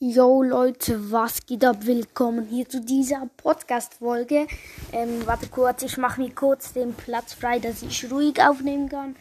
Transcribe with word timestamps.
Yo 0.00 0.42
Leute, 0.42 1.12
was 1.12 1.46
geht 1.46 1.64
ab? 1.64 1.86
Willkommen 1.86 2.48
hier 2.48 2.68
zu 2.68 2.80
dieser 2.80 3.30
Podcast-Folge. 3.36 4.48
Ähm, 4.92 5.24
warte 5.24 5.46
kurz, 5.46 5.84
ich 5.84 5.96
mache 5.98 6.20
mir 6.20 6.34
kurz 6.34 6.72
den 6.72 6.94
Platz 6.94 7.32
frei, 7.32 7.60
dass 7.60 7.80
ich 7.82 8.10
ruhig 8.10 8.42
aufnehmen 8.42 8.88
kann. 8.88 9.14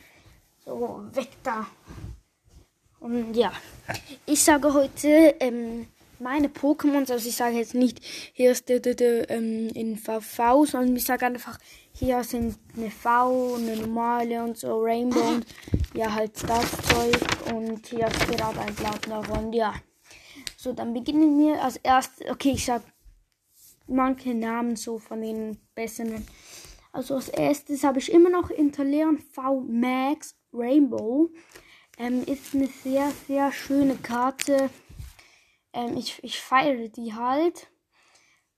So, 0.65 1.03
weg 1.13 1.29
da. 1.43 1.67
Und 2.99 3.35
ja, 3.35 3.53
ich 4.25 4.43
sage 4.43 4.73
heute 4.73 5.35
ähm, 5.39 5.85
meine 6.17 6.47
Pokémons, 6.47 7.11
also 7.11 7.29
ich 7.29 7.35
sage 7.35 7.57
jetzt 7.57 7.75
nicht, 7.75 7.99
hier 8.33 8.51
ist 8.51 8.67
der, 8.67 8.79
der, 8.79 8.95
der 8.95 9.29
ähm, 9.29 9.69
in 9.75 9.95
VV, 9.95 10.65
sondern 10.65 10.95
ich 10.95 11.05
sage 11.05 11.27
einfach, 11.27 11.59
hier 11.93 12.23
sind 12.23 12.57
eine 12.75 12.89
V, 12.89 13.57
eine 13.57 13.77
normale 13.77 14.43
und 14.43 14.57
so, 14.57 14.81
Rainbow 14.81 15.19
und 15.19 15.45
ja, 15.93 16.11
halt 16.11 16.31
das 16.49 16.71
Zeug 16.89 17.53
und 17.53 17.85
hier 17.85 18.07
ist 18.07 18.27
gerade 18.27 18.59
ein 18.59 18.73
Blatt 18.73 19.07
und 19.29 19.53
ja. 19.53 19.75
So, 20.63 20.71
dann 20.71 20.93
beginnen 20.93 21.37
wir 21.37 21.61
als 21.61 21.75
erstes. 21.75 22.25
Okay, 22.29 22.51
ich 22.51 22.63
sag 22.63 22.83
manche 23.85 24.33
Namen 24.33 24.77
so 24.77 24.97
von 24.97 25.21
den 25.21 25.57
besseren. 25.75 26.25
Also 26.93 27.15
als 27.15 27.27
erstes 27.27 27.83
habe 27.83 27.99
ich 27.99 28.09
immer 28.09 28.29
noch 28.29 28.49
Interleon 28.49 29.19
V 29.19 29.59
Max 29.59 30.37
Rainbow. 30.53 31.29
Ähm, 31.97 32.23
ist 32.23 32.55
eine 32.55 32.67
sehr, 32.67 33.11
sehr 33.27 33.51
schöne 33.51 33.95
Karte. 33.95 34.69
Ähm, 35.73 35.97
ich, 35.97 36.23
ich 36.23 36.39
feiere 36.39 36.87
die 36.87 37.13
halt. 37.13 37.67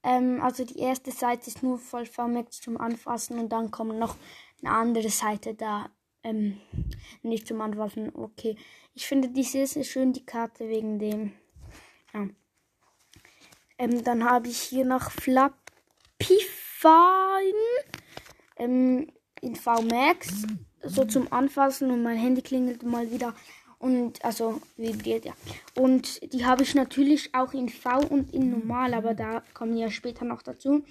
Ähm, 0.04 0.44
also 0.44 0.64
die 0.64 0.78
erste 0.78 1.10
Seite 1.10 1.48
ist 1.48 1.64
nur 1.64 1.80
voll 1.80 2.06
V 2.06 2.28
Max 2.28 2.62
zum 2.62 2.78
Anfassen 2.78 3.40
und 3.40 3.50
dann 3.50 3.72
kommt 3.72 3.98
noch 3.98 4.16
eine 4.62 4.76
andere 4.76 5.10
Seite 5.10 5.56
da. 5.56 5.90
Ähm, 6.22 6.62
nicht 7.24 7.48
zum 7.48 7.62
Anfassen. 7.62 8.14
Okay. 8.14 8.58
Ich 8.94 9.08
finde 9.08 9.30
die 9.30 9.42
sehr, 9.44 9.66
sehr 9.66 9.84
schön, 9.84 10.14
die 10.14 10.24
Karte 10.24 10.70
wegen 10.70 11.00
dem. 11.00 11.34
Ja. 12.16 12.28
Ähm, 13.78 14.04
dann 14.04 14.24
habe 14.24 14.48
ich 14.48 14.58
hier 14.58 14.86
noch 14.86 15.12
Flappifine 15.12 15.54
ähm, 18.58 19.12
in 19.42 19.56
VMAX. 19.56 20.46
So 20.82 21.04
zum 21.04 21.34
Anfassen 21.34 21.90
und 21.92 22.04
mein 22.04 22.18
Handy 22.18 22.42
klingelt 22.42 22.84
mal 22.84 23.12
wieder. 23.12 23.34
Und 23.80 24.24
also 24.24 24.62
vibriert 24.78 25.26
ja. 25.26 25.34
Und 25.76 26.32
die 26.32 26.46
habe 26.46 26.64
ich 26.64 26.74
natürlich 26.76 27.36
auch 27.36 27.54
in 27.54 27.70
V 27.70 28.00
und 28.00 28.34
in 28.34 28.52
normal, 28.52 28.94
aber 28.94 29.14
da 29.14 29.44
kommen 29.54 29.76
ja 29.76 29.92
später 29.92 30.26
noch 30.26 30.42
dazu. 30.42 30.84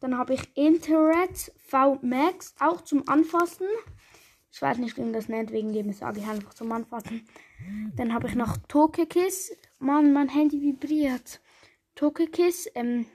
Dann 0.00 0.16
habe 0.16 0.34
ich 0.34 0.56
Internet 0.56 1.52
V 1.66 1.98
Max 2.02 2.54
auch 2.58 2.80
zum 2.80 3.08
Anfassen. 3.08 3.66
Ich 4.50 4.60
weiß 4.60 4.78
nicht, 4.78 4.96
wie 4.96 5.02
man 5.02 5.12
das 5.12 5.28
nennt, 5.28 5.52
wegen 5.52 5.72
dem 5.72 5.92
sage 5.92 6.20
ich 6.20 6.26
einfach 6.26 6.54
zum 6.54 6.72
Anfassen. 6.72 7.26
Dann 7.96 8.12
habe 8.12 8.28
ich 8.28 8.34
noch 8.34 8.56
Tokekiss 8.68 9.52
Mann, 9.82 10.12
mein 10.12 10.28
Handy 10.28 10.62
vibriert. 10.62 11.40
Tokekiss, 11.94 12.68
ähm, 12.74 13.06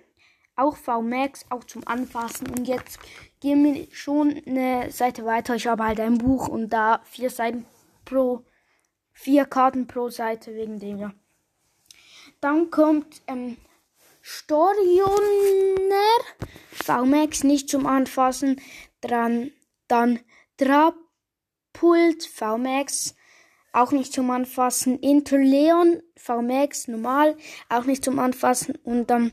auch 0.55 0.75
VMAX, 0.75 1.45
auch 1.49 1.63
zum 1.63 1.87
Anfassen. 1.87 2.49
Und 2.49 2.67
jetzt 2.67 2.99
gehen 3.39 3.63
wir 3.63 3.87
schon 3.91 4.41
eine 4.45 4.91
Seite 4.91 5.25
weiter. 5.25 5.55
Ich 5.55 5.67
habe 5.67 5.85
halt 5.85 5.99
ein 5.99 6.17
Buch 6.17 6.47
und 6.47 6.69
da 6.69 7.01
vier 7.05 7.29
Seiten 7.29 7.65
pro, 8.03 8.43
vier 9.13 9.45
Karten 9.45 9.87
pro 9.87 10.09
Seite 10.09 10.53
wegen 10.55 10.79
dem, 10.79 10.99
ja. 10.99 11.13
Dann 12.41 12.69
kommt 12.69 13.21
ähm, 13.27 13.57
Storioner, 14.21 15.15
VMAX 16.71 17.43
nicht 17.43 17.69
zum 17.69 17.87
Anfassen. 17.87 18.61
Dann, 19.01 19.51
dann 19.87 20.19
Drapult, 20.57 22.25
VMAX 22.25 23.15
auch 23.73 23.91
nicht 23.91 24.13
zum 24.13 24.31
Anfassen. 24.31 24.99
Interleon 24.99 26.01
VMAX 26.15 26.87
normal, 26.87 27.37
auch 27.69 27.85
nicht 27.85 28.03
zum 28.03 28.19
Anfassen. 28.19 28.75
Und 28.83 29.09
dann 29.09 29.31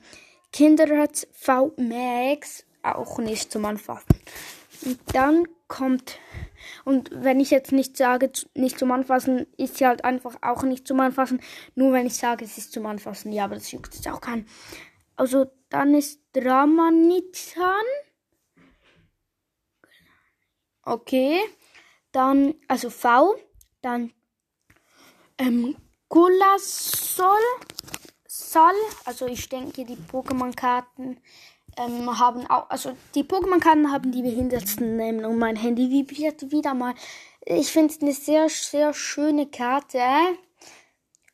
Kinderherz 0.53 1.27
VMAX 1.33 2.65
auch 2.83 3.19
nicht 3.19 3.51
zum 3.51 3.65
Anfassen. 3.65 4.15
Und 4.85 4.99
dann 5.13 5.49
kommt, 5.69 6.19
und 6.85 7.11
wenn 7.13 7.41
ich 7.41 7.51
jetzt 7.51 7.73
nicht 7.73 7.97
sage, 7.97 8.31
nicht 8.55 8.79
zum 8.79 8.93
Anfassen, 8.93 9.47
ist 9.57 9.79
sie 9.79 9.87
halt 9.87 10.05
einfach 10.05 10.37
auch 10.43 10.63
nicht 10.63 10.87
zum 10.87 11.01
Anfassen. 11.01 11.41
Nur 11.75 11.93
wenn 11.93 12.07
ich 12.07 12.17
sage, 12.17 12.45
es 12.45 12.59
ist 12.59 12.73
zum 12.73 12.87
Anfassen. 12.87 13.33
Ja, 13.33 13.45
aber 13.45 13.55
das 13.55 13.73
juckt 13.73 13.95
jetzt 13.95 14.09
auch 14.09 14.21
keinen. 14.21 14.47
Also 15.17 15.47
dann 15.71 15.95
ist 15.95 16.21
Dramanitan. 16.33 17.85
Okay. 20.83 21.41
Dann, 22.13 22.55
also 22.69 22.91
V. 22.91 23.35
Dann 23.83 24.13
ähm, 25.39 25.77
Colasol, 26.11 27.41
Sal, 28.27 28.75
also 29.05 29.27
ich 29.27 29.49
denke, 29.49 29.85
die 29.85 29.97
Pokémon-Karten 29.97 31.19
ähm, 31.77 32.19
haben 32.19 32.47
auch, 32.47 32.71
also 32.71 32.97
die 33.15 33.25
Pokémon-Karten 33.25 33.91
haben 33.91 34.13
die 34.13 34.23
behindertsten 34.23 34.97
Namen 34.97 35.25
und 35.25 35.39
mein 35.39 35.57
Handy 35.57 35.91
vibriert 35.91 36.51
wieder 36.53 36.75
mal. 36.75 36.95
Ich 37.45 37.73
finde 37.73 37.93
es 37.93 38.01
eine 38.01 38.13
sehr, 38.13 38.49
sehr 38.49 38.95
schöne 38.95 39.47
Karte. 39.47 39.99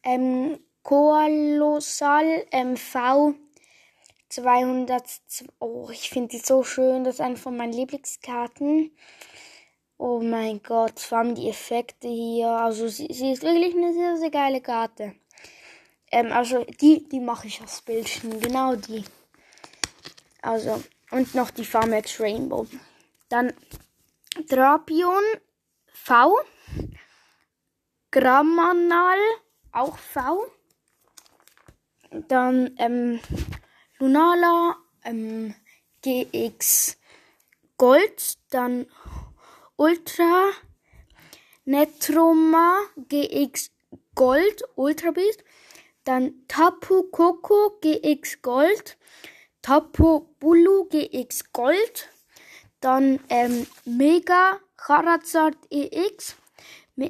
Ähm, 0.03 0.59
Koalosal 0.83 2.47
MV 2.53 3.34
200. 4.31 5.03
Oh, 5.59 5.89
ich 5.93 6.09
finde 6.09 6.28
die 6.28 6.39
so 6.39 6.62
schön. 6.65 7.05
Das 7.05 7.16
ist 7.16 7.21
eine 7.21 7.37
von 7.37 7.56
meinen 7.56 7.72
Lieblingskarten. 7.72 8.93
Oh 10.03 10.19
mein 10.19 10.62
Gott, 10.62 10.99
vor 10.99 11.19
allem 11.19 11.34
die 11.34 11.50
Effekte 11.50 12.09
hier. 12.09 12.49
Also 12.49 12.88
sie, 12.88 13.09
sie 13.12 13.33
ist 13.33 13.43
wirklich 13.43 13.75
eine 13.77 13.93
sehr, 13.93 14.16
sehr 14.16 14.31
geile 14.31 14.62
Karte. 14.62 15.15
Ähm, 16.11 16.33
also 16.33 16.65
die, 16.81 17.06
die 17.06 17.21
mache 17.21 17.49
ich 17.49 17.61
aufs 17.61 17.83
Bildchen. 17.83 18.41
Genau 18.41 18.77
die. 18.77 19.05
Also, 20.41 20.83
und 21.10 21.34
noch 21.34 21.50
die 21.50 21.66
Farmex 21.66 22.19
Rainbow. 22.19 22.66
Dann 23.28 23.53
Drapion 24.49 25.22
V. 25.93 26.39
Grammanal 28.10 29.19
auch 29.71 29.99
V. 29.99 30.47
Dann 32.10 32.75
ähm, 32.78 33.21
Lunala 33.99 34.77
ähm, 35.05 35.55
GX 36.00 36.97
Gold. 37.77 38.39
Dann 38.49 38.87
Ultra 39.80 40.50
Netroma 41.64 42.80
GX 43.08 43.70
Gold 44.14 44.62
Ultra 44.76 45.10
Beast, 45.10 45.42
dann 46.04 46.34
Tapu 46.48 47.04
Coco 47.04 47.78
GX 47.80 48.42
Gold, 48.42 48.98
Tapu 49.62 50.26
Bulu 50.38 50.84
GX 50.84 51.50
Gold, 51.54 52.10
dann 52.80 53.20
ähm, 53.30 53.66
Mega 53.86 54.58
Charizard 54.76 55.56
EX 55.70 56.36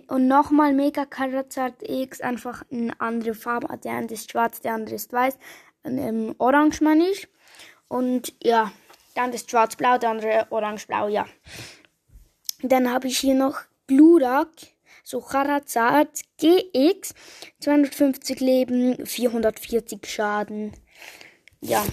und 0.06 0.28
nochmal 0.28 0.72
Mega 0.72 1.08
Charizard 1.12 1.82
EX, 1.82 2.20
einfach 2.20 2.62
eine 2.70 2.92
andere 3.00 3.34
Farbe. 3.34 3.76
Der 3.78 3.94
eine 3.94 4.12
ist 4.12 4.31
schwarz, 4.31 4.60
der 4.60 4.75
andere 4.75 4.94
ist 4.94 5.12
weiß. 5.12 5.37
Ähm, 5.82 6.37
orange 6.38 6.84
meine 6.84 7.08
ich. 7.08 7.26
Und 7.88 8.32
ja, 8.41 8.70
andere 9.16 9.34
ist 9.34 9.50
schwarz-blau, 9.50 9.98
der 9.98 10.10
andere 10.10 10.47
orange-blau, 10.50 11.08
ja. 11.08 11.26
Dann 12.62 12.91
habe 12.91 13.09
ich 13.09 13.19
hier 13.19 13.34
noch 13.34 13.62
Glurak, 13.87 14.50
so 15.03 15.21
Charazard 15.21 16.21
GX, 16.38 17.15
250 17.60 18.41
Leben, 18.41 19.06
440 19.06 20.06
Schaden. 20.06 20.72
Ja, 21.60 21.84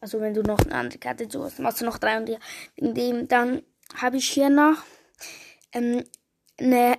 also 0.00 0.20
wenn 0.20 0.34
du 0.34 0.42
noch 0.42 0.58
eine 0.60 0.74
andere 0.74 0.98
Karte 0.98 1.28
so 1.30 1.44
hast, 1.44 1.58
machst 1.58 1.80
du 1.80 1.84
noch 1.84 1.98
drei 1.98 2.16
und 2.18 2.28
ja, 2.28 2.38
in 2.76 2.94
dem 2.94 3.28
dann 3.28 3.62
habe 3.96 4.16
ich 4.16 4.28
hier 4.28 4.50
noch 4.50 4.82
ähm, 5.72 6.04
eine 6.58 6.98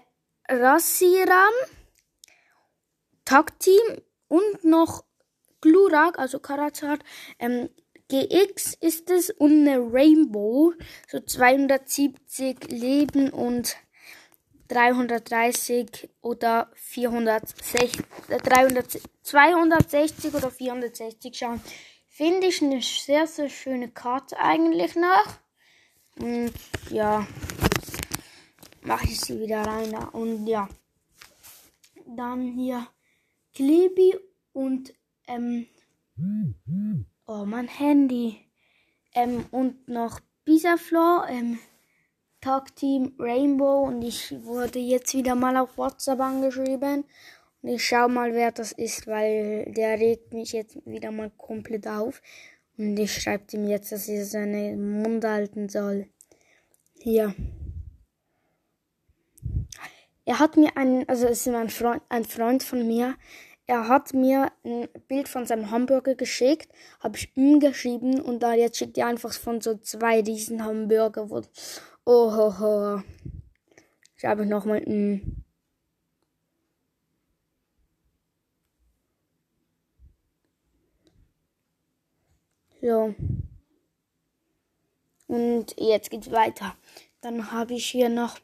Rassiram, 0.50 1.54
Tag-Team 3.26 4.02
und 4.28 4.64
noch 4.64 5.06
Glurak, 5.62 6.20
also 6.20 6.40
Charazard, 6.40 7.04
ähm, 7.40 7.70
GX 8.14 8.76
ist 8.76 9.10
es 9.10 9.32
und 9.32 9.68
eine 9.68 9.80
Rainbow. 9.80 10.74
So 11.08 11.20
270 11.20 12.70
Leben 12.70 13.32
und 13.32 13.76
330 14.68 16.12
oder 16.22 16.70
460, 16.76 18.04
300, 18.28 19.02
260 19.24 20.34
oder 20.36 20.52
460 20.52 21.36
schauen. 21.36 21.62
Finde 22.08 22.46
ich 22.46 22.62
eine 22.62 22.84
sehr, 22.84 23.26
sehr 23.26 23.50
schöne 23.50 23.90
Karte 23.90 24.38
eigentlich 24.38 24.96
noch. 24.96 25.40
Und 26.20 26.54
ja, 26.92 27.26
mache 28.84 29.06
ich 29.06 29.20
sie 29.22 29.40
wieder 29.40 29.64
rein. 29.64 29.92
Und 30.10 30.46
ja, 30.46 30.70
dann 32.06 32.44
hier 32.44 32.88
Klebi 33.56 34.16
und 34.52 34.94
ähm, 35.26 35.66
Oh, 37.26 37.46
mein 37.46 37.70
Handy. 37.70 38.38
Ähm, 39.16 39.46
und 39.52 39.88
noch 39.88 40.20
Bisaflor, 40.44 41.26
ähm, 41.30 41.58
Talk 42.42 42.76
Team 42.76 43.16
Rainbow 43.18 43.84
und 43.86 44.02
ich 44.02 44.36
wurde 44.44 44.80
jetzt 44.80 45.14
wieder 45.14 45.34
mal 45.34 45.56
auf 45.56 45.78
WhatsApp 45.78 46.20
angeschrieben 46.20 47.06
Und 47.62 47.70
ich 47.70 47.86
schau 47.86 48.10
mal, 48.10 48.34
wer 48.34 48.52
das 48.52 48.74
ist, 48.74 49.08
weil 49.08 49.72
der 49.72 49.98
regt 50.00 50.34
mich 50.34 50.52
jetzt 50.52 50.86
wieder 50.86 51.12
mal 51.12 51.32
komplett 51.38 51.88
auf. 51.88 52.22
Und 52.78 53.00
ich 53.00 53.14
schreibe 53.14 53.46
ihm 53.54 53.70
jetzt, 53.70 53.94
dass 53.94 54.10
er 54.10 54.26
seine 54.26 54.76
Mund 54.76 55.24
halten 55.24 55.70
soll. 55.70 56.10
Hier. 57.00 57.34
Er 60.26 60.40
hat 60.40 60.58
mir 60.58 60.76
einen, 60.76 61.08
also 61.08 61.26
es 61.28 61.48
ist 61.48 61.54
ein 61.54 61.70
Freund, 61.70 62.02
ein 62.10 62.26
Freund 62.26 62.64
von 62.64 62.86
mir, 62.86 63.16
er 63.74 63.88
hat 63.88 64.14
mir 64.14 64.52
ein 64.64 64.88
Bild 65.08 65.28
von 65.28 65.48
seinem 65.48 65.72
Hamburger 65.72 66.14
geschickt, 66.14 66.72
habe 67.00 67.18
ich 67.18 67.36
ihm 67.36 67.60
geschrieben 67.60 68.22
und 68.22 68.44
da 68.44 68.54
jetzt 68.54 68.78
schickt 68.78 69.00
er 69.00 69.08
einfach 69.08 69.34
von 69.34 69.62
so 69.62 69.76
zwei 69.78 70.22
riesen 70.22 70.64
Hamburger. 70.64 71.28
Wo, 71.32 71.42
oh, 72.06 72.36
ho, 72.36 72.60
ho. 72.60 73.02
Schreibe 74.16 74.44
ich 74.44 74.50
nochmal 74.50 74.84
ein. 74.86 75.44
So. 82.80 83.16
Und 85.26 85.74
jetzt 85.80 86.12
geht's 86.12 86.30
weiter. 86.30 86.76
Dann 87.22 87.52
habe 87.52 87.74
ich 87.74 87.88
hier 87.88 88.10
noch 88.10 88.38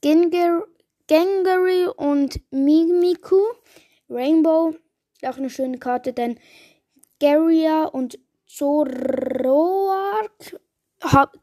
Gengary 0.00 1.86
und 1.96 2.40
Mimiku. 2.50 3.40
Rainbow, 4.12 4.74
auch 5.24 5.36
eine 5.36 5.50
schöne 5.50 5.78
Karte, 5.78 6.12
denn 6.12 6.38
Garia 7.20 7.84
und 7.84 8.18
Zoroark, 8.46 10.30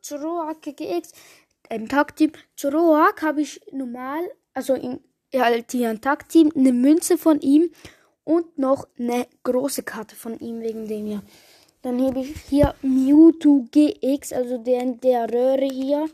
Zoroark 0.02 0.62
GX, 0.62 1.12
ein 1.70 1.88
Tag-Team. 1.88 2.32
Zoroark 2.56 3.22
habe 3.22 3.42
ich 3.42 3.62
normal, 3.72 4.22
also 4.54 4.74
in, 4.74 5.00
halt 5.34 5.72
hier 5.72 5.90
ein 5.90 6.02
Tag-Team, 6.02 6.52
eine 6.56 6.74
Münze 6.74 7.18
von 7.18 7.40
ihm 7.42 7.72
und 8.24 8.58
noch 8.58 8.88
eine 8.98 9.28
große 9.44 9.84
Karte 9.84 10.16
von 10.16 10.38
ihm 10.40 10.62
wegen 10.62 10.88
dem 10.88 11.06
hier. 11.06 11.24
Dann 11.82 12.06
habe 12.06 12.20
ich 12.20 12.36
hier 12.50 12.76
Mewtwo 12.82 13.66
GX, 13.72 14.34
also 14.34 14.58
der, 14.58 14.86
der 14.86 15.32
Röhre 15.32 15.70
hier. 15.72 16.10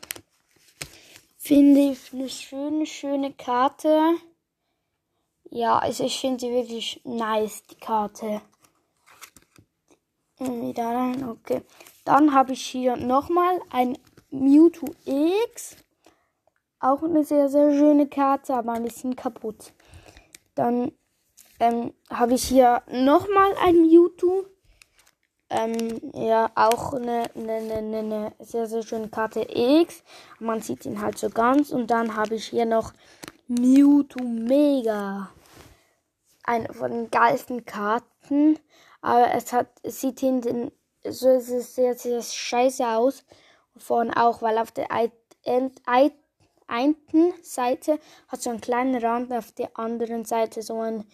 Finde 1.38 1.92
ich 1.92 2.13
eine 2.13 2.30
schöne, 2.30 2.86
schöne 2.86 3.34
Karte. 3.34 4.16
Ja, 5.50 5.77
also 5.77 6.03
ich 6.03 6.19
finde 6.19 6.39
sie 6.39 6.51
wirklich 6.51 7.01
nice, 7.03 7.63
die 7.63 7.75
Karte. 7.75 8.42
Okay. 11.30 11.62
Dann 12.03 12.33
habe 12.33 12.53
ich 12.53 12.65
hier 12.65 12.97
nochmal 12.97 13.59
ein 13.69 13.97
Mewtwo 14.30 14.88
X. 15.06 15.77
Auch 16.80 17.03
eine 17.03 17.24
sehr, 17.24 17.50
sehr 17.50 17.71
schöne 17.71 18.07
Karte, 18.07 18.53
aber 18.53 18.74
ein 18.74 18.83
bisschen 18.83 19.15
kaputt. 19.15 19.74
Dann 20.56 20.92
ähm, 21.59 21.94
habe 22.09 22.33
ich 22.33 22.44
hier 22.44 22.83
nochmal 22.92 23.53
ein 23.63 23.88
Mewtwo. 23.88 24.45
Ähm, 25.50 26.12
ja, 26.13 26.51
auch 26.56 26.94
eine, 26.94 27.30
eine, 27.36 27.53
eine, 27.53 27.97
eine 28.00 28.36
sehr, 28.39 28.68
sehr 28.68 28.83
schöne 28.83 29.09
Karte 29.09 29.47
X. 29.50 30.03
Man 30.39 30.62
sieht 30.62 30.86
ihn 30.86 31.01
halt 31.01 31.18
so 31.18 31.30
ganz. 31.30 31.71
Und 31.71 31.88
dann 31.92 32.15
habe 32.15 32.36
ich 32.36 32.45
hier 32.45 32.65
noch 32.65 32.94
Mewtwo 33.47 34.24
Mega. 34.24 35.30
Eine 36.44 36.74
von 36.74 36.92
den 36.92 37.12
geilsten 37.12 37.65
Karten. 37.65 38.59
Aber 39.01 39.33
es 39.33 39.53
hat, 39.53 39.68
es 39.83 40.01
sieht 40.01 40.19
hinten 40.19 40.71
so 41.07 41.30
es 41.30 41.50
ist 41.50 41.75
sehr, 41.75 41.95
sehr 41.95 42.21
scheiße 42.21 42.88
aus. 42.88 43.24
Und 43.74 43.83
vorne 43.83 44.15
auch, 44.18 44.42
weil 44.42 44.57
auf 44.57 44.71
der 44.71 44.92
einen 44.92 45.71
Seite 47.44 48.00
hat 48.27 48.42
so 48.42 48.50
einen 48.50 48.62
kleinen 48.62 48.95
Rand, 48.95 49.31
auf 49.33 49.51
der 49.51 49.77
anderen 49.77 50.25
Seite 50.25 50.62
so 50.62 50.80
einen 50.80 51.06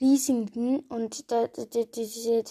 riesigen. 0.00 0.80
Und 0.80 1.30
da, 1.30 1.46
da, 1.46 1.64
da, 1.64 1.84
da, 1.84 2.42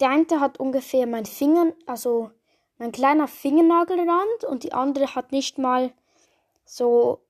der 0.00 0.08
eine 0.08 0.40
hat 0.40 0.58
ungefähr 0.58 1.06
mein 1.06 1.26
Finger, 1.26 1.72
also 1.86 2.30
mein 2.78 2.92
kleiner 2.92 3.28
Fingernagelrand 3.28 4.44
und 4.48 4.64
die 4.64 4.72
andere 4.72 5.14
hat 5.14 5.30
nicht 5.30 5.58
mal 5.58 5.92
so, 6.64 7.20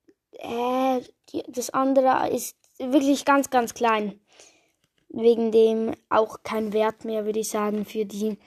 äh, 0.42 1.00
die, 1.30 1.44
das 1.48 1.70
andere 1.70 2.30
ist 2.30 2.56
wirklich 2.78 3.24
ganz, 3.24 3.50
ganz 3.50 3.74
klein. 3.74 4.20
Wegen 5.08 5.52
dem 5.52 5.94
auch 6.08 6.42
kein 6.42 6.72
Wert 6.72 7.04
mehr, 7.04 7.24
würde 7.24 7.40
ich 7.40 7.50
sagen, 7.50 7.84
für 7.84 8.04
die. 8.04 8.38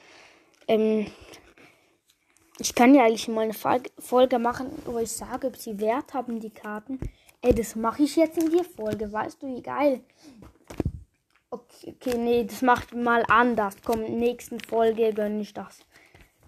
Ähm, 0.68 1.08
ich 2.58 2.74
kann 2.74 2.96
ja 2.96 3.04
eigentlich 3.04 3.28
mal 3.28 3.42
eine 3.42 3.82
Folge 4.00 4.40
machen, 4.40 4.72
wo 4.86 4.98
ich 4.98 5.12
sage, 5.12 5.48
ob 5.48 5.58
sie 5.58 5.80
Wert 5.80 6.14
haben, 6.14 6.40
die 6.40 6.50
Karten. 6.50 7.00
Ey, 7.42 7.54
das 7.54 7.76
mache 7.76 8.04
ich 8.04 8.16
jetzt 8.16 8.38
in 8.38 8.50
die 8.50 8.64
Folge, 8.64 9.12
weißt 9.12 9.44
du, 9.44 9.48
wie 9.48 9.62
geil. 9.62 10.02
Okay, 11.52 11.96
okay, 11.96 12.18
nee, 12.18 12.44
das 12.46 12.62
macht 12.62 12.94
mal 12.94 13.24
anders. 13.28 13.76
Komm, 13.84 14.02
in 14.02 14.20
der 14.20 14.30
nächsten 14.30 14.60
Folge 14.60 15.14
gönne 15.14 15.42
ich 15.42 15.54
das. 15.54 15.80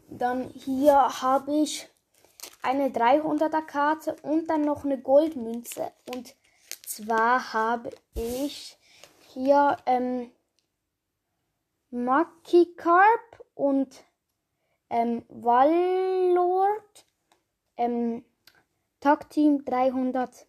Dann 0.10 0.50
hier 0.50 0.96
habe 1.22 1.54
ich 1.62 1.88
eine 2.68 2.90
300er 2.90 3.62
Karte 3.62 4.18
und 4.24 4.50
dann 4.50 4.64
noch 4.64 4.84
eine 4.84 5.00
Goldmünze. 5.00 5.90
Und 6.14 6.36
zwar 6.86 7.54
habe 7.54 7.92
ich 8.14 8.78
hier 9.30 9.78
ähm, 9.86 10.30
Carp 12.76 13.46
und 13.56 14.04
ähm, 14.90 15.24
Wallord. 15.30 17.06
Ähm, 17.78 18.26
Tag 19.00 19.30
Team 19.30 19.64
300 19.64 20.48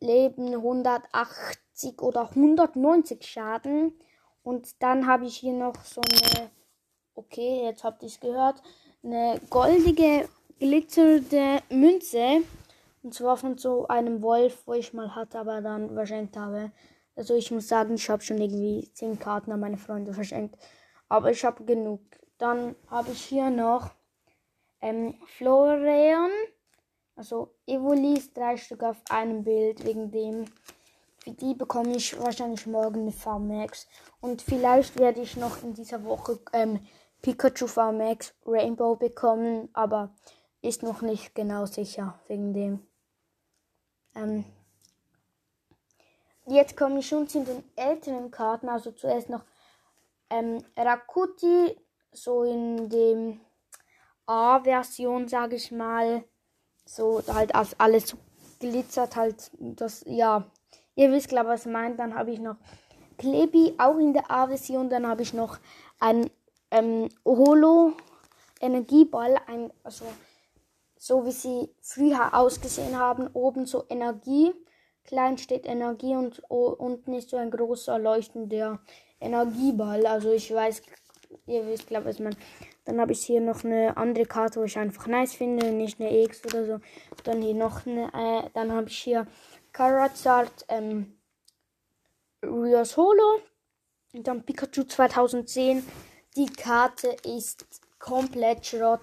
Leben 0.00 0.52
180 0.52 2.02
oder 2.02 2.28
190 2.28 3.24
Schaden. 3.24 3.98
Und 4.42 4.82
dann 4.82 5.06
habe 5.06 5.24
ich 5.24 5.38
hier 5.38 5.54
noch 5.54 5.82
so 5.82 6.02
eine, 6.02 6.50
okay, 7.14 7.62
jetzt 7.64 7.84
habt 7.84 8.02
ihr 8.02 8.08
es 8.08 8.20
gehört, 8.20 8.62
eine 9.02 9.40
goldige 9.48 10.28
glitzernde 10.58 11.62
Münze. 11.70 12.42
Und 13.02 13.14
zwar 13.14 13.36
von 13.36 13.56
so 13.56 13.86
einem 13.88 14.22
Wolf, 14.22 14.62
wo 14.66 14.74
ich 14.74 14.92
mal 14.92 15.14
hatte, 15.14 15.38
aber 15.38 15.60
dann 15.60 15.94
verschenkt 15.94 16.36
habe. 16.36 16.72
Also 17.16 17.34
ich 17.34 17.50
muss 17.50 17.68
sagen, 17.68 17.94
ich 17.94 18.08
habe 18.10 18.22
schon 18.22 18.40
irgendwie 18.40 18.90
10 18.92 19.18
Karten 19.18 19.50
an 19.50 19.60
meine 19.60 19.76
Freunde 19.76 20.12
verschenkt. 20.12 20.56
Aber 21.08 21.30
ich 21.30 21.44
habe 21.44 21.64
genug. 21.64 22.00
Dann 22.38 22.76
habe 22.88 23.10
ich 23.10 23.24
hier 23.24 23.50
noch 23.50 23.90
ähm, 24.80 25.14
Florian. 25.26 26.30
Also 27.16 27.54
Evolis, 27.66 28.32
drei 28.32 28.56
Stück 28.56 28.84
auf 28.84 28.98
einem 29.10 29.42
Bild. 29.42 29.84
Wegen 29.84 30.10
dem. 30.10 30.44
Für 31.18 31.32
die 31.32 31.54
bekomme 31.54 31.96
ich 31.96 32.18
wahrscheinlich 32.20 32.66
morgen 32.66 33.00
eine 33.00 33.12
VMAX. 33.12 33.88
Und 34.20 34.40
vielleicht 34.42 34.98
werde 34.98 35.20
ich 35.20 35.36
noch 35.36 35.62
in 35.62 35.74
dieser 35.74 36.04
Woche 36.04 36.38
ähm, 36.52 36.80
Pikachu 37.22 37.66
VMAX 37.66 38.34
Rainbow 38.46 38.94
bekommen. 38.94 39.68
Aber 39.72 40.14
ist 40.62 40.82
noch 40.82 41.02
nicht 41.02 41.34
genau 41.34 41.66
sicher. 41.66 42.18
Wegen 42.28 42.52
dem. 42.52 42.86
Ähm, 44.14 44.44
jetzt 46.46 46.76
komme 46.76 46.98
ich 46.98 47.08
schon 47.08 47.28
zu 47.28 47.44
den 47.44 47.62
älteren 47.76 48.30
Karten. 48.30 48.68
Also 48.68 48.92
zuerst 48.92 49.28
noch 49.28 49.44
ähm, 50.30 50.62
Rakuti, 50.76 51.76
so 52.12 52.42
in 52.42 52.88
dem 52.88 53.40
A-Version, 54.26 55.28
sage 55.28 55.56
ich 55.56 55.70
mal. 55.70 56.24
So 56.84 57.22
halt 57.28 57.54
als 57.54 57.78
alles 57.78 58.16
glitzert 58.60 59.16
halt. 59.16 59.50
Das, 59.58 60.04
ja, 60.06 60.50
ihr 60.96 61.12
wisst 61.12 61.28
glaube 61.28 61.50
was 61.50 61.66
ich 61.66 61.72
meint. 61.72 61.98
Dann 61.98 62.14
habe 62.14 62.32
ich 62.32 62.40
noch 62.40 62.56
Klebi, 63.18 63.74
auch 63.78 63.98
in 63.98 64.12
der 64.12 64.30
A-Version. 64.30 64.90
Dann 64.90 65.06
habe 65.06 65.22
ich 65.22 65.34
noch 65.34 65.58
ein 66.00 66.30
ähm, 66.70 67.08
Holo 67.24 67.92
Energieball, 68.60 69.38
ein, 69.46 69.72
also 69.84 70.04
so 70.98 71.24
wie 71.26 71.32
sie 71.32 71.70
früher 71.80 72.34
ausgesehen 72.34 72.98
haben, 72.98 73.28
oben 73.32 73.66
so 73.66 73.84
Energie 73.88 74.52
Klein 75.08 75.38
steht 75.38 75.64
Energie 75.64 76.14
und 76.14 76.40
unten 76.50 77.14
ist 77.14 77.30
so 77.30 77.38
ein 77.38 77.50
großer 77.50 77.98
leuchtender 77.98 78.78
Energieball. 79.18 80.04
Also 80.04 80.30
ich 80.32 80.52
weiß, 80.52 80.82
ihr 81.46 81.66
wisst, 81.66 81.86
glaube 81.86 82.10
ich, 82.10 82.18
man. 82.18 82.36
Dann 82.84 83.00
habe 83.00 83.12
ich 83.12 83.24
hier 83.24 83.40
noch 83.40 83.64
eine 83.64 83.96
andere 83.96 84.26
Karte, 84.26 84.60
wo 84.60 84.64
ich 84.64 84.78
einfach 84.78 85.06
nice 85.06 85.34
finde, 85.34 85.72
nicht 85.72 85.98
eine 85.98 86.14
X 86.24 86.44
oder 86.44 86.66
so. 86.66 86.80
Dann 87.24 87.40
hier 87.40 87.54
noch 87.54 87.86
eine, 87.86 88.08
äh, 88.12 88.50
dann 88.52 88.70
habe 88.70 88.88
ich 88.88 88.98
hier 88.98 89.26
Karazard 89.72 90.66
ähm, 90.68 91.18
Rios 92.42 92.98
Holo. 92.98 93.40
Und 94.12 94.26
dann 94.26 94.44
Pikachu 94.44 94.84
2010. 94.84 95.86
Die 96.36 96.52
Karte 96.52 97.16
ist 97.24 97.64
komplett 97.98 98.66
Schrott. 98.66 99.00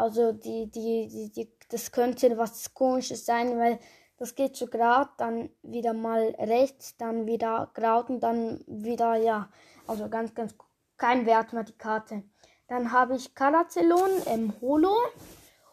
Also 0.00 0.32
die, 0.32 0.70
die, 0.70 1.08
die, 1.08 1.30
die, 1.30 1.52
das 1.68 1.92
könnte 1.92 2.38
was 2.38 2.72
komisches 2.72 3.26
sein, 3.26 3.58
weil 3.58 3.78
das 4.16 4.34
geht 4.34 4.56
so 4.56 4.66
gerade, 4.66 5.10
dann 5.18 5.50
wieder 5.62 5.92
mal 5.92 6.34
rechts, 6.38 6.96
dann 6.96 7.26
wieder 7.26 7.70
gerade 7.74 8.12
und 8.12 8.20
dann 8.20 8.64
wieder, 8.66 9.16
ja, 9.16 9.50
also 9.86 10.08
ganz, 10.08 10.34
ganz 10.34 10.54
kein 10.96 11.26
Wert 11.26 11.52
mehr 11.52 11.64
die 11.64 11.76
Karte. 11.76 12.22
Dann 12.66 12.92
habe 12.92 13.16
ich 13.16 13.34
Karazelon 13.34 14.10
im 14.32 14.58
Holo 14.62 14.94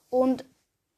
und 0.10 0.44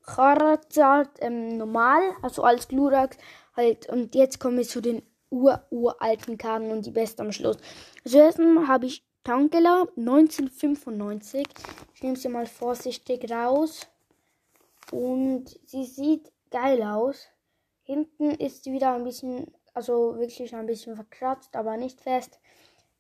Charizard 0.02 1.10
ähm, 1.20 1.58
normal, 1.58 2.02
also 2.24 2.44
als 2.44 2.68
Glurak 2.68 3.18
halt. 3.56 3.90
Und 3.90 4.16
jetzt 4.16 4.40
kommen 4.40 4.58
wir 4.58 4.64
zu 4.64 4.82
den 4.82 5.04
uralten 5.30 6.38
Karten 6.40 6.72
und 6.72 6.86
die 6.86 6.92
beste 6.92 7.22
am 7.22 7.32
Schluss. 7.32 7.58
Zuerst 8.06 8.40
habe 8.40 8.88
ich 8.88 9.04
Tankela 9.24 9.88
1995. 9.98 11.48
Ich 11.94 12.04
nehme 12.04 12.16
sie 12.16 12.30
mal 12.30 12.48
vorsichtig 12.48 13.32
raus. 13.32 13.88
Und 14.92 15.60
sie 15.66 15.86
sieht 15.86 16.32
geil 16.50 16.82
aus. 16.82 17.28
Hinten 17.84 18.32
ist 18.32 18.64
sie 18.64 18.74
wieder 18.74 18.94
ein 18.94 19.04
bisschen, 19.04 19.54
also 19.74 20.18
wirklich 20.18 20.56
ein 20.56 20.66
bisschen 20.66 20.96
verkratzt, 20.96 21.56
aber 21.56 21.78
nicht 21.78 22.02
fest. 22.02 22.40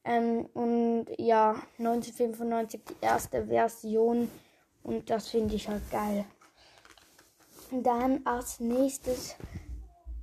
Ähm, 0.03 0.45
und 0.53 1.07
ja, 1.17 1.55
1995 1.77 2.81
die 2.89 3.05
erste 3.05 3.47
Version. 3.47 4.29
Und 4.83 5.09
das 5.09 5.29
finde 5.29 5.55
ich 5.55 5.67
halt 5.67 5.89
geil. 5.91 6.25
Dann 7.71 8.25
als 8.25 8.59
nächstes 8.59 9.35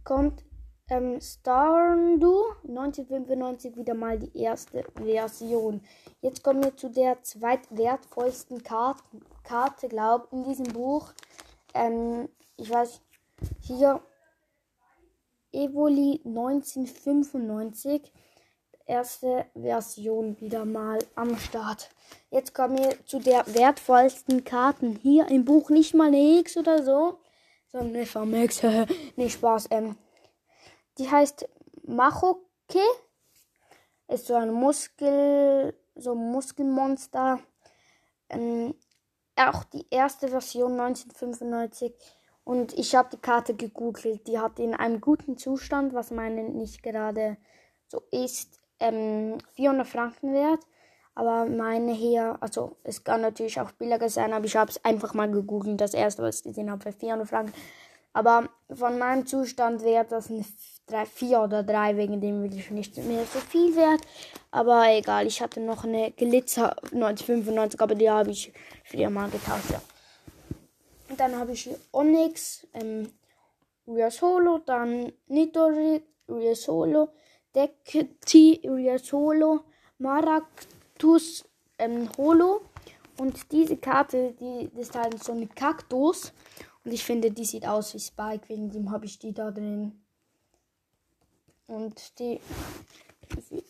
kommt 0.04 0.44
ähm, 0.88 1.20
Stardew 1.20 2.42
1995 2.68 3.76
wieder 3.76 3.94
mal 3.94 4.18
die 4.18 4.38
erste 4.38 4.84
Version. 4.94 5.80
Jetzt 6.20 6.42
kommen 6.42 6.62
wir 6.62 6.76
zu 6.76 6.88
der 6.88 7.22
zweitwertvollsten 7.22 8.62
Karte, 8.62 9.02
Karte 9.42 9.88
glaube 9.88 10.28
in 10.32 10.44
diesem 10.44 10.72
Buch. 10.72 11.12
Ähm, 11.74 12.28
ich 12.56 12.70
weiß, 12.70 13.00
hier 13.60 14.00
Evoli 15.52 16.20
1995 16.24 18.12
erste 18.86 19.46
Version 19.54 20.40
wieder 20.40 20.64
mal 20.64 20.98
am 21.16 21.36
Start. 21.38 21.90
Jetzt 22.30 22.54
kommen 22.54 22.78
wir 22.78 23.04
zu 23.04 23.18
der 23.18 23.44
wertvollsten 23.46 24.44
Karten. 24.44 24.96
Hier 25.02 25.26
im 25.28 25.44
Buch 25.44 25.70
nicht 25.70 25.94
mal 25.94 26.08
eine 26.08 26.38
X 26.38 26.56
oder 26.56 26.84
so, 26.84 27.18
sondern 27.66 27.96
eine 27.96 28.06
VMAX. 28.06 28.62
nicht 29.16 29.34
Spaß. 29.34 29.68
Ähm, 29.70 29.96
die 30.98 31.10
heißt 31.10 31.48
Machoke. 31.84 32.42
Ist 34.08 34.26
so 34.26 34.34
ein 34.34 34.52
Muskel, 34.52 35.74
so 35.94 36.12
ein 36.12 36.30
Muskelmonster. 36.30 37.40
Ähm, 38.28 38.74
auch 39.36 39.64
die 39.64 39.86
erste 39.90 40.28
Version 40.28 40.78
1995. 40.80 41.92
Und 42.44 42.72
ich 42.74 42.94
habe 42.94 43.08
die 43.12 43.20
Karte 43.20 43.54
gegoogelt. 43.54 44.26
Die 44.28 44.38
hat 44.38 44.58
in 44.58 44.74
einem 44.74 45.00
guten 45.00 45.36
Zustand, 45.36 45.94
was 45.94 46.10
meine 46.10 46.44
nicht 46.44 46.82
gerade 46.82 47.36
so 47.88 48.02
ist, 48.10 48.60
ähm, 48.80 49.38
400 49.54 49.86
Franken 49.86 50.32
wert. 50.32 50.60
Aber 51.14 51.46
meine 51.46 51.92
hier, 51.92 52.36
also 52.40 52.76
es 52.84 53.02
kann 53.02 53.22
natürlich 53.22 53.58
auch 53.58 53.72
billiger 53.72 54.08
sein, 54.10 54.34
aber 54.34 54.44
ich 54.44 54.54
habe 54.54 54.70
es 54.70 54.84
einfach 54.84 55.14
mal 55.14 55.30
gegoogelt. 55.30 55.80
Das 55.80 55.94
erste, 55.94 56.22
was 56.22 56.38
ich 56.38 56.42
gesehen 56.44 56.70
habe, 56.70 56.82
für 56.82 56.92
400 56.92 57.26
Franken. 57.26 57.54
Aber 58.16 58.48
von 58.74 58.98
meinem 58.98 59.26
Zustand 59.26 59.84
wäre 59.84 60.06
das 60.06 60.30
ein 60.30 60.42
3, 60.86 61.04
4 61.04 61.40
oder 61.42 61.62
3, 61.62 61.98
wegen 61.98 62.18
dem 62.18 62.42
will 62.42 62.58
ich 62.58 62.70
nicht 62.70 62.96
mehr 62.96 63.26
so 63.26 63.38
viel 63.40 63.76
wert. 63.76 64.00
Aber 64.50 64.86
egal, 64.88 65.26
ich 65.26 65.42
hatte 65.42 65.60
noch 65.60 65.84
eine 65.84 66.12
Glitzer 66.12 66.74
1995, 66.94 67.78
aber 67.78 67.94
die 67.94 68.08
habe 68.08 68.30
ich 68.30 68.54
viermal 68.84 69.28
getauscht. 69.28 69.70
Ja. 69.70 69.82
Und 71.10 71.20
dann 71.20 71.36
habe 71.38 71.52
ich 71.52 71.68
Onyx, 71.92 72.66
ähm, 72.72 73.12
Riasolo, 73.86 74.60
dann 74.64 75.12
Nitori, 75.26 76.02
Riasolo, 76.26 77.10
Dekti, 77.54 78.62
Riasolo, 78.64 79.60
Maractus, 79.98 81.44
ähm, 81.78 82.08
Holo. 82.16 82.62
Und 83.18 83.52
diese 83.52 83.76
Karte, 83.76 84.32
die, 84.40 84.70
ist 84.80 84.94
halt 84.94 85.22
so 85.22 85.32
eine 85.32 85.48
Kaktus. 85.48 86.32
Und 86.86 86.92
ich 86.92 87.02
finde, 87.02 87.32
die 87.32 87.44
sieht 87.44 87.66
aus 87.66 87.94
wie 87.94 87.98
Spike, 87.98 88.48
wegen 88.48 88.70
dem 88.70 88.92
habe 88.92 89.06
ich 89.06 89.18
die 89.18 89.34
da 89.34 89.50
drin. 89.50 90.04
Und 91.66 92.16
die 92.20 92.40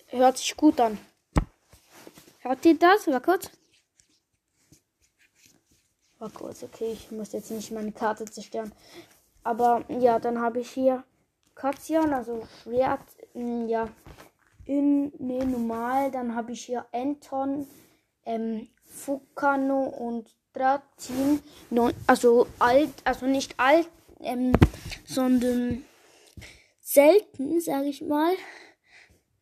hört 0.08 0.36
sich 0.36 0.54
gut 0.54 0.78
an. 0.78 0.98
Hört 2.40 2.62
ihr 2.66 2.78
das? 2.78 3.06
War 3.06 3.22
kurz. 3.22 3.50
War 6.18 6.28
kurz, 6.28 6.62
okay, 6.62 6.92
ich 6.92 7.10
muss 7.10 7.32
jetzt 7.32 7.50
nicht 7.50 7.72
meine 7.72 7.90
Karte 7.90 8.26
zerstören. 8.26 8.70
Aber 9.42 9.86
ja, 9.88 10.18
dann 10.18 10.38
habe 10.38 10.60
ich 10.60 10.70
hier 10.72 11.02
Katzian, 11.54 12.12
also 12.12 12.46
Schwert, 12.62 13.00
hm, 13.32 13.66
ja, 13.66 13.88
in, 14.66 15.10
ne, 15.18 15.46
normal. 15.46 16.10
Dann 16.10 16.34
habe 16.34 16.52
ich 16.52 16.66
hier 16.66 16.84
Anton, 16.92 17.66
ähm, 18.26 18.68
Fukano 18.84 19.84
und 19.84 20.36
Dratin. 20.56 21.40
Also 22.06 22.46
alt, 22.58 22.94
also 23.04 23.26
nicht 23.26 23.58
alt, 23.58 23.88
ähm, 24.20 24.52
sondern 25.04 25.84
selten, 26.80 27.60
sage 27.60 27.88
ich 27.88 28.02
mal. 28.02 28.34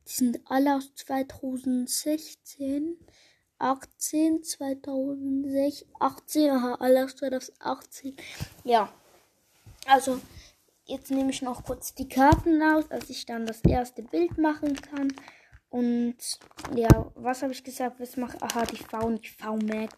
Die 0.08 0.12
sind 0.12 0.40
alle 0.46 0.76
aus 0.76 0.94
2016. 0.94 2.96
18, 3.58 4.42
2006, 4.42 5.86
18, 6.00 6.50
aha, 6.50 6.74
alle 6.80 7.04
aus 7.04 7.16
2018. 7.16 8.16
Ja, 8.64 8.92
also 9.86 10.20
jetzt 10.84 11.10
nehme 11.10 11.30
ich 11.30 11.40
noch 11.40 11.64
kurz 11.64 11.94
die 11.94 12.08
Karten 12.08 12.62
aus, 12.62 12.88
dass 12.88 13.08
ich 13.08 13.24
dann 13.24 13.46
das 13.46 13.62
erste 13.62 14.02
Bild 14.02 14.36
machen 14.38 14.74
kann. 14.82 15.14
Und 15.70 16.16
ja, 16.74 17.10
was 17.14 17.42
habe 17.42 17.52
ich 17.52 17.64
gesagt? 17.64 18.00
Was 18.00 18.16
mache 18.16 18.42
Aha, 18.42 18.66
die 18.66 18.76
V 18.76 19.06
und 19.06 19.24
die 19.24 19.28
V-Max. 19.28 19.94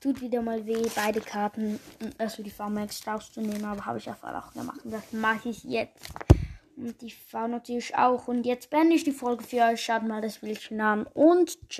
Tut 0.00 0.20
wieder 0.22 0.40
mal 0.40 0.64
weh, 0.66 0.88
beide 0.94 1.20
Karten, 1.20 1.78
also 2.16 2.42
die 2.42 2.50
V-Max 2.50 3.06
rauszunehmen, 3.06 3.64
aber 3.64 3.84
habe 3.84 3.98
ich 3.98 4.08
auf 4.08 4.24
auch 4.24 4.52
gemacht. 4.52 4.80
Das 4.84 5.12
mache 5.12 5.50
ich 5.50 5.62
jetzt. 5.64 6.08
Und 6.76 7.00
die 7.02 7.10
V 7.10 7.48
natürlich 7.48 7.94
auch. 7.94 8.26
Und 8.26 8.44
jetzt 8.46 8.70
beende 8.70 8.96
ich 8.96 9.04
die 9.04 9.12
Folge 9.12 9.44
für 9.44 9.62
euch. 9.64 9.82
Schaut 9.82 10.02
mal 10.02 10.22
das 10.22 10.38
Bildchen 10.38 10.80
an. 10.80 11.06
Und 11.12 11.58
ciao. 11.70 11.78